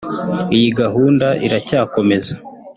[0.55, 2.33] Iyi gahunda iracyakomeza